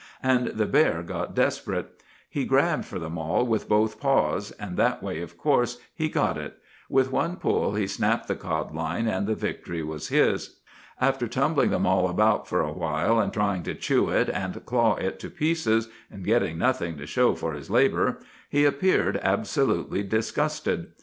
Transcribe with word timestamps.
And 0.23 0.47
the 0.47 0.65
bear 0.65 1.03
got 1.03 1.35
desperate. 1.35 2.01
He 2.27 2.43
grabbed 2.43 2.85
for 2.85 2.97
the 2.97 3.07
mall 3.07 3.45
with 3.45 3.69
both 3.69 3.99
paws; 3.99 4.49
and 4.53 4.75
that 4.75 5.03
way, 5.03 5.21
of 5.21 5.37
course, 5.37 5.77
he 5.93 6.09
got 6.09 6.39
it. 6.39 6.57
With 6.89 7.11
one 7.11 7.35
pull 7.35 7.75
he 7.75 7.85
snapped 7.85 8.27
the 8.27 8.35
codline, 8.35 9.07
and 9.07 9.27
the 9.27 9.35
victory 9.35 9.83
was 9.83 10.07
his. 10.07 10.59
"'After 10.99 11.27
tumbling 11.27 11.69
the 11.69 11.77
mall 11.77 12.09
about 12.09 12.47
for 12.47 12.61
a 12.61 12.73
while, 12.73 13.29
trying 13.29 13.61
to 13.61 13.75
chew 13.75 14.09
it 14.09 14.27
and 14.27 14.65
claw 14.65 14.95
it 14.95 15.19
to 15.19 15.29
pieces, 15.29 15.87
and 16.09 16.23
getting 16.25 16.57
nothing 16.57 16.97
to 16.97 17.05
show 17.05 17.35
for 17.35 17.53
his 17.53 17.69
labor, 17.69 18.17
he 18.49 18.65
appeared 18.65 19.19
absolutely 19.21 20.01
disgusted. 20.01 20.93